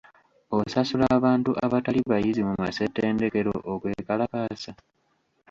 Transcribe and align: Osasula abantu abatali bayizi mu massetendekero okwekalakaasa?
Osasula 0.57 1.05
abantu 1.17 1.51
abatali 1.65 1.99
bayizi 2.11 2.41
mu 2.47 2.53
massetendekero 2.63 3.51
okwekalakaasa? 3.71 4.71